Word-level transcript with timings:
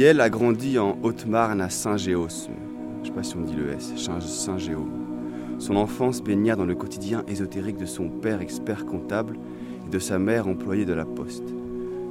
Yel 0.00 0.22
a 0.22 0.30
grandi 0.30 0.78
en 0.78 0.96
Haute-Marne 1.02 1.60
à 1.60 1.68
Saint-Géos. 1.68 2.48
Je 3.02 3.08
sais 3.08 3.14
pas 3.14 3.22
si 3.22 3.36
on 3.36 3.42
dit 3.42 3.54
le 3.54 3.70
S, 3.72 3.92
Saint-Géos. 3.98 4.88
Son 5.58 5.76
enfance 5.76 6.22
baigna 6.22 6.56
dans 6.56 6.64
le 6.64 6.74
quotidien 6.74 7.22
ésotérique 7.28 7.76
de 7.76 7.84
son 7.84 8.08
père 8.08 8.40
expert 8.40 8.86
comptable 8.86 9.36
et 9.86 9.90
de 9.90 9.98
sa 9.98 10.18
mère 10.18 10.48
employée 10.48 10.86
de 10.86 10.94
la 10.94 11.04
poste. 11.04 11.44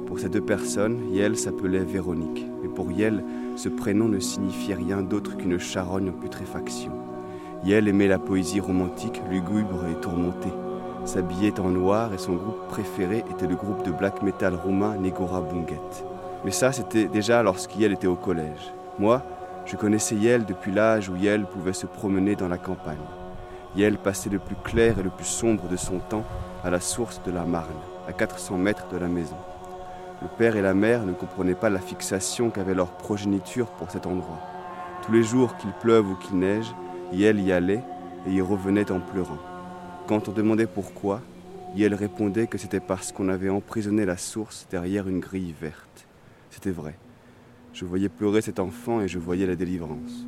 Pour 0.06 0.20
ces 0.20 0.28
deux 0.28 0.40
personnes, 0.40 1.00
Yel 1.12 1.36
s'appelait 1.36 1.82
Véronique. 1.82 2.46
Mais 2.62 2.68
pour 2.68 2.92
Yel, 2.92 3.24
ce 3.56 3.68
prénom 3.68 4.06
ne 4.06 4.20
signifiait 4.20 4.76
rien 4.76 5.02
d'autre 5.02 5.36
qu'une 5.36 5.58
charogne 5.58 6.10
en 6.10 6.20
putréfaction. 6.20 6.92
Yel 7.64 7.88
aimait 7.88 8.06
la 8.06 8.20
poésie 8.20 8.60
romantique, 8.60 9.20
lugubre 9.32 9.84
et 9.90 10.00
tourmentée. 10.00 10.54
S'habillait 11.04 11.58
en 11.58 11.70
noir 11.70 12.14
et 12.14 12.18
son 12.18 12.34
groupe 12.34 12.68
préféré 12.68 13.24
était 13.32 13.48
le 13.48 13.56
groupe 13.56 13.84
de 13.84 13.90
black 13.90 14.22
metal 14.22 14.54
roumain 14.54 14.96
Negora 14.96 15.40
Bunget. 15.40 16.04
Mais 16.44 16.50
ça, 16.50 16.72
c'était 16.72 17.06
déjà 17.06 17.42
lorsqu'Yel 17.42 17.92
était 17.92 18.06
au 18.06 18.16
collège. 18.16 18.72
Moi, 18.98 19.22
je 19.66 19.76
connaissais 19.76 20.14
Yel 20.14 20.46
depuis 20.46 20.72
l'âge 20.72 21.08
où 21.10 21.16
Yel 21.16 21.44
pouvait 21.44 21.74
se 21.74 21.86
promener 21.86 22.34
dans 22.34 22.48
la 22.48 22.56
campagne. 22.56 22.96
Yel 23.76 23.98
passait 23.98 24.30
le 24.30 24.38
plus 24.38 24.56
clair 24.56 24.98
et 24.98 25.02
le 25.02 25.10
plus 25.10 25.26
sombre 25.26 25.68
de 25.68 25.76
son 25.76 25.98
temps 25.98 26.24
à 26.64 26.70
la 26.70 26.80
source 26.80 27.22
de 27.24 27.30
la 27.30 27.44
Marne, 27.44 27.68
à 28.08 28.12
400 28.12 28.56
mètres 28.56 28.88
de 28.90 28.96
la 28.96 29.06
maison. 29.06 29.36
Le 30.22 30.28
père 30.28 30.56
et 30.56 30.62
la 30.62 30.74
mère 30.74 31.04
ne 31.04 31.12
comprenaient 31.12 31.54
pas 31.54 31.70
la 31.70 31.78
fixation 31.78 32.50
qu'avait 32.50 32.74
leur 32.74 32.90
progéniture 32.90 33.66
pour 33.66 33.90
cet 33.90 34.06
endroit. 34.06 34.40
Tous 35.02 35.12
les 35.12 35.22
jours 35.22 35.56
qu'il 35.56 35.70
pleuve 35.72 36.10
ou 36.10 36.14
qu'il 36.16 36.38
neige, 36.38 36.74
Yel 37.12 37.40
y 37.40 37.52
allait 37.52 37.82
et 38.26 38.30
y 38.30 38.40
revenait 38.40 38.90
en 38.90 39.00
pleurant. 39.00 39.38
Quand 40.08 40.28
on 40.28 40.32
demandait 40.32 40.66
pourquoi, 40.66 41.20
Yel 41.76 41.94
répondait 41.94 42.48
que 42.48 42.58
c'était 42.58 42.80
parce 42.80 43.12
qu'on 43.12 43.28
avait 43.28 43.50
emprisonné 43.50 44.04
la 44.04 44.16
source 44.16 44.66
derrière 44.70 45.08
une 45.08 45.20
grille 45.20 45.54
verte. 45.60 46.06
C'était 46.50 46.70
vrai. 46.70 46.96
Je 47.72 47.84
voyais 47.84 48.08
pleurer 48.08 48.42
cet 48.42 48.58
enfant 48.58 49.00
et 49.00 49.08
je 49.08 49.18
voyais 49.18 49.46
la 49.46 49.56
délivrance. 49.56 50.26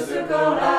ce 0.00 0.18
corps-là. 0.28 0.77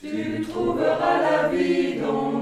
tu 0.00 0.40
trouveras 0.48 1.20
la 1.20 1.48
vie 1.48 1.94
dont 2.00 2.38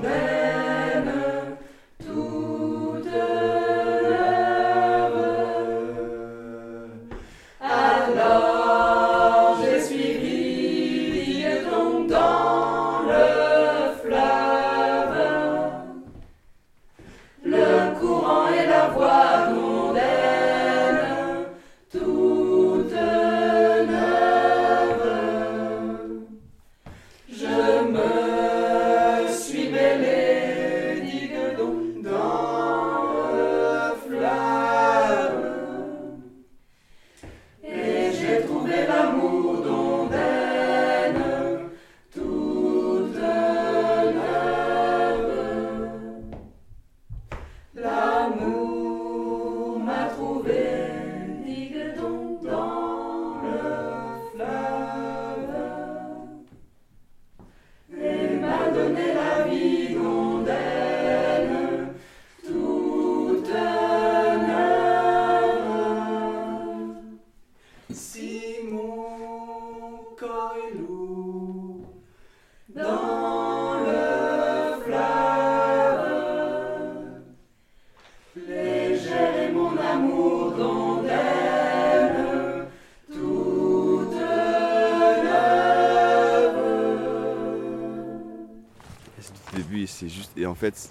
c'est 89.86 90.08
juste. 90.08 90.32
Et 90.36 90.46
en 90.46 90.54
fait, 90.54 90.90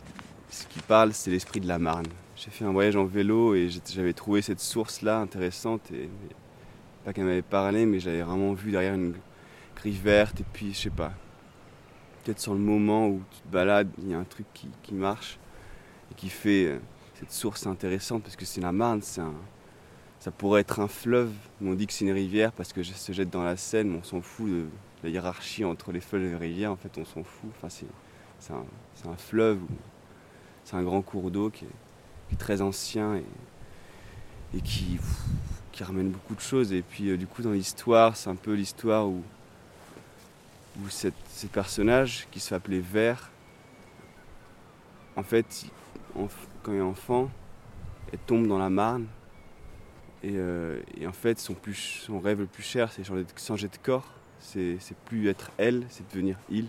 ce 0.49 0.65
qui 0.67 0.79
parle, 0.79 1.13
c'est 1.13 1.31
l'esprit 1.31 1.59
de 1.59 1.67
la 1.67 1.79
Marne. 1.79 2.07
J'ai 2.35 2.51
fait 2.51 2.65
un 2.65 2.71
voyage 2.71 2.95
en 2.95 3.05
vélo 3.05 3.55
et 3.55 3.69
j'avais 3.89 4.13
trouvé 4.13 4.41
cette 4.41 4.59
source-là 4.59 5.19
intéressante. 5.19 5.91
Et, 5.91 6.09
pas 7.03 7.13
qu'elle 7.13 7.25
m'avait 7.25 7.41
parlé, 7.41 7.85
mais 7.85 7.99
j'avais 7.99 8.21
vraiment 8.21 8.53
vu 8.53 8.71
derrière 8.71 8.93
une 8.93 9.15
grille 9.75 9.97
verte. 9.97 10.41
Et 10.41 10.45
puis, 10.53 10.73
je 10.73 10.77
sais 10.77 10.89
pas, 10.89 11.13
peut-être 12.23 12.39
sur 12.39 12.53
le 12.53 12.59
moment 12.59 13.07
où 13.07 13.21
tu 13.31 13.39
te 13.39 13.47
balades, 13.47 13.89
il 14.03 14.09
y 14.09 14.13
a 14.13 14.19
un 14.19 14.25
truc 14.25 14.45
qui, 14.53 14.67
qui 14.83 14.93
marche 14.93 15.39
et 16.11 16.15
qui 16.15 16.29
fait 16.29 16.65
euh, 16.65 16.79
cette 17.19 17.31
source 17.31 17.65
intéressante 17.65 18.23
parce 18.23 18.35
que 18.35 18.45
c'est 18.45 18.61
la 18.61 18.71
Marne, 18.71 19.01
ça 19.01 19.31
pourrait 20.37 20.61
être 20.61 20.79
un 20.79 20.87
fleuve, 20.87 21.31
mais 21.61 21.71
on 21.71 21.73
dit 21.73 21.87
que 21.87 21.93
c'est 21.93 22.05
une 22.05 22.11
rivière 22.11 22.51
parce 22.51 22.73
que 22.73 22.83
je 22.83 22.91
se 22.91 23.11
jette 23.11 23.29
dans 23.29 23.43
la 23.43 23.57
Seine, 23.57 23.89
mais 23.89 23.99
on 23.99 24.03
s'en 24.03 24.21
fout 24.21 24.49
de 24.49 24.65
la 25.03 25.09
hiérarchie 25.09 25.63
entre 25.63 25.91
les 25.91 26.01
fleuves 26.01 26.25
et 26.25 26.29
les 26.29 26.35
rivières, 26.35 26.71
en 26.71 26.75
fait 26.75 26.97
on 26.97 27.05
s'en 27.05 27.23
fout. 27.23 27.49
Enfin, 27.55 27.69
c'est 27.69 27.85
un, 28.51 29.17
fleuve, 29.17 29.59
c'est 30.63 30.75
un 30.75 30.83
grand 30.83 31.01
cours 31.01 31.31
d'eau 31.31 31.49
qui, 31.49 31.65
est, 31.65 32.37
très 32.37 32.61
ancien 32.61 33.21
et 34.53 34.61
qui, 34.61 34.99
ramène 35.79 36.09
beaucoup 36.09 36.35
de 36.35 36.41
choses. 36.41 36.73
Et 36.73 36.81
puis 36.81 37.17
du 37.17 37.27
coup 37.27 37.41
dans 37.41 37.51
l'histoire, 37.51 38.15
c'est 38.15 38.29
un 38.29 38.35
peu 38.35 38.53
l'histoire 38.53 39.07
où, 39.07 39.21
où 40.81 40.89
cette, 40.89 41.13
ces 41.29 41.47
personnages 41.47 42.27
qui 42.31 42.39
se 42.39 42.49
fait 42.49 42.55
appeler 42.55 42.79
Vert, 42.79 43.31
en 45.15 45.23
fait, 45.23 45.65
quand 46.13 46.71
il 46.71 46.77
est 46.77 46.81
enfant, 46.81 47.29
elle 48.13 48.19
tombe 48.19 48.47
dans 48.47 48.59
la 48.59 48.69
Marne. 48.69 49.07
Et, 50.23 51.07
en 51.07 51.11
fait, 51.11 51.39
son, 51.39 51.55
rêve 52.19 52.39
le 52.39 52.45
plus 52.45 52.63
cher, 52.63 52.91
c'est 52.91 53.03
changer 53.03 53.67
de 53.67 53.77
corps. 53.81 54.11
C'est 54.39 54.77
plus 55.05 55.27
être 55.27 55.51
elle, 55.57 55.85
c'est 55.89 56.07
devenir 56.11 56.37
il. 56.49 56.67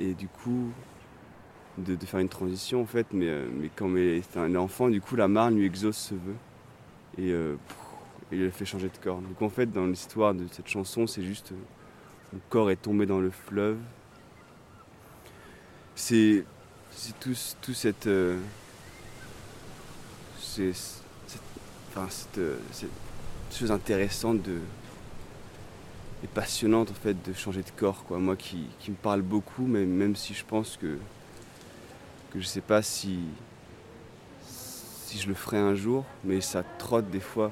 Et 0.00 0.14
du 0.14 0.28
coup, 0.28 0.72
de, 1.78 1.96
faire 2.06 2.20
une 2.20 2.28
transition 2.28 2.82
en 2.82 2.86
fait, 2.86 3.06
mais, 3.12 3.28
euh, 3.28 3.48
mais 3.52 3.70
quand 3.74 3.90
c'est 4.30 4.38
un 4.38 4.54
enfant, 4.56 4.88
du 4.88 5.00
coup 5.00 5.16
la 5.16 5.28
marne 5.28 5.56
lui 5.56 5.66
exauce 5.66 5.96
ce 5.96 6.14
vœu 6.14 6.34
et, 7.18 7.32
euh, 7.32 7.56
il 8.32 8.40
le 8.40 8.50
fait 8.50 8.64
changer 8.64 8.88
de 8.88 8.96
corps. 9.02 9.20
Donc 9.20 9.40
en 9.42 9.48
fait 9.48 9.66
dans 9.66 9.86
l'histoire 9.86 10.34
de 10.34 10.46
cette 10.50 10.68
chanson 10.68 11.06
c'est 11.06 11.22
juste 11.22 11.52
euh, 11.52 12.38
corps 12.48 12.70
est 12.70 12.76
tombé 12.76 13.06
dans 13.06 13.20
le 13.20 13.30
fleuve. 13.30 13.78
C'est 15.94 16.44
tout, 17.20 17.34
tout 17.60 17.74
cette, 17.74 18.08
c'est, 20.38 20.72
enfin, 21.88 22.06
cette, 22.08 22.40
cette, 22.72 22.88
chose 23.52 23.70
intéressante 23.70 24.40
de, 24.40 24.60
et 26.22 26.26
passionnante 26.26 26.90
en 26.90 26.94
fait 26.94 27.16
de 27.26 27.32
changer 27.32 27.62
de 27.62 27.70
corps 27.76 28.04
quoi. 28.04 28.18
Moi 28.18 28.36
qui, 28.36 28.66
qui 28.78 28.90
me 28.90 28.96
parle 28.96 29.22
beaucoup, 29.22 29.66
mais 29.66 29.84
même 29.84 30.16
si 30.16 30.34
je 30.34 30.44
pense 30.44 30.76
que 30.76 30.98
que 32.30 32.40
je 32.40 32.46
sais 32.46 32.60
pas 32.60 32.80
si, 32.80 33.18
si 34.46 35.18
je 35.18 35.26
le 35.28 35.34
ferai 35.34 35.58
un 35.58 35.74
jour, 35.74 36.04
mais 36.24 36.40
ça 36.40 36.62
trotte 36.78 37.10
des 37.10 37.20
fois. 37.20 37.50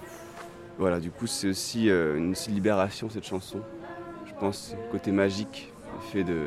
Voilà, 0.79 1.01
du 1.01 1.11
coup, 1.11 1.27
c'est 1.27 1.49
aussi 1.49 1.91
euh, 1.91 2.17
une 2.17 2.35
libération 2.49 3.11
cette 3.11 3.27
chanson. 3.27 3.61
Je 4.27 4.33
pense 4.39 4.77
côté 4.93 5.11
magique, 5.11 5.73
fait 6.13 6.23
de 6.23 6.47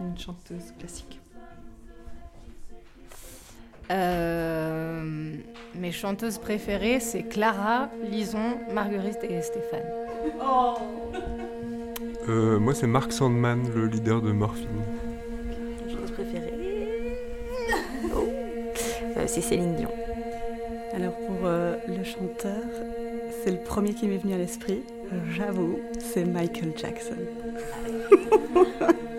une 0.00 0.18
chanteuse 0.18 0.72
classique. 0.78 1.20
Euh, 3.90 5.36
mes 5.76 5.92
chanteuses 5.92 6.38
préférées, 6.38 7.00
c'est 7.00 7.22
Clara, 7.22 7.88
Lison, 8.10 8.58
Marguerite 8.72 9.22
et 9.22 9.40
Stéphane. 9.42 9.84
Oh 10.40 10.74
euh, 12.28 12.58
moi, 12.58 12.74
c'est 12.74 12.88
Mark 12.88 13.12
Sandman, 13.12 13.62
le 13.72 13.86
leader 13.86 14.20
de 14.20 14.32
Morphine. 14.32 14.66
Chose 15.88 16.10
préférée 16.10 16.52
oh. 18.12 18.26
euh, 19.16 19.24
C'est 19.26 19.40
Céline 19.40 19.76
Dion. 19.76 19.90
Alors, 20.92 21.14
pour 21.14 21.36
euh, 21.44 21.76
le 21.86 22.02
chanteur, 22.02 22.64
c'est 23.44 23.52
le 23.52 23.58
premier 23.58 23.94
qui 23.94 24.08
m'est 24.08 24.16
venu 24.16 24.34
à 24.34 24.38
l'esprit. 24.38 24.82
J'avoue, 25.36 25.78
c'est 26.00 26.24
Michael 26.24 26.72
Jackson. 26.76 27.14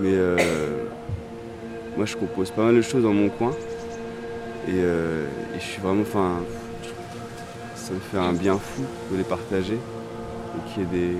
Mais 0.00 0.14
moi, 1.96 2.06
je 2.06 2.16
compose 2.16 2.52
pas 2.52 2.62
mal 2.62 2.76
de 2.76 2.82
choses 2.82 3.02
dans 3.02 3.12
mon 3.12 3.28
coin. 3.28 3.50
Et, 4.68 4.74
euh, 4.74 5.26
je 5.54 5.60
suis 5.60 5.80
vraiment. 5.82 6.02
Enfin, 6.02 6.36
ça 7.74 7.92
me 7.94 7.98
fait 7.98 8.18
un 8.18 8.32
bien 8.32 8.56
fou 8.56 8.82
de 9.10 9.16
les 9.16 9.24
partager. 9.24 9.74
Et 9.74 10.70
qu'il 10.70 10.82
y 10.82 10.86
ait 10.86 10.88
des. 10.88 11.16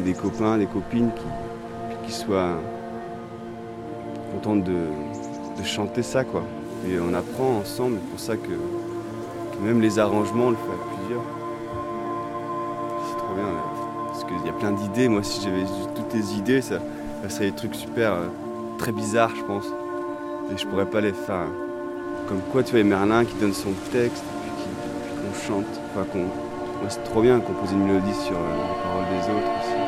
Des 0.00 0.14
copains, 0.14 0.56
des 0.56 0.64
copines 0.64 1.10
qui, 1.14 2.06
qui 2.06 2.12
soient 2.18 2.58
contents 4.32 4.56
de, 4.56 4.86
chanter 5.64 6.02
ça, 6.02 6.24
quoi. 6.24 6.42
Et 6.88 6.98
on 6.98 7.12
apprend 7.14 7.58
ensemble, 7.58 7.98
c'est 8.00 8.10
pour 8.10 8.20
ça 8.20 8.36
que, 8.36 9.62
même 9.62 9.80
les 9.80 9.98
arrangements, 9.98 10.46
on 10.46 10.50
le 10.50 10.56
fait 10.56 10.62
à 10.62 10.96
plusieurs. 10.96 11.22
C'est 13.08 13.16
trop 13.18 13.34
bien. 13.34 13.44
Parce 14.06 14.24
qu'il 14.24 14.46
y 14.46 14.48
a 14.48 14.52
plein 14.52 14.72
d'idées. 14.72 15.08
Moi, 15.08 15.22
si 15.22 15.42
j'avais 15.42 15.64
toutes 15.94 16.14
les 16.14 16.34
idées, 16.34 16.62
ça, 16.62 16.78
serait 17.28 17.50
des 17.50 17.56
trucs 17.56 17.74
super, 17.74 18.12
euh, 18.12 18.26
très 18.78 18.92
bizarres, 18.92 19.32
je 19.36 19.42
pense. 19.44 19.66
Et 20.52 20.56
je 20.56 20.66
pourrais 20.66 20.86
pas 20.86 21.00
les 21.00 21.12
faire. 21.12 21.46
Comme 22.28 22.40
quoi, 22.52 22.62
tu 22.62 22.72
vois, 22.72 22.82
Merlin 22.82 23.24
qui 23.24 23.34
donne 23.34 23.54
son 23.54 23.72
texte, 23.92 24.24
puis 24.42 24.52
qu'on 25.16 25.46
chante. 25.46 25.80
Enfin, 25.94 26.06
qu'on. 26.12 26.24
c'est 26.88 27.04
trop 27.04 27.22
bien 27.22 27.38
de 27.38 27.44
composer 27.44 27.74
une 27.74 27.86
mélodie 27.86 28.14
sur 28.14 28.36
euh, 28.36 28.56
les 28.56 28.82
paroles 28.82 29.04
des 29.10 29.30
autres 29.30 29.50
aussi. 29.60 29.79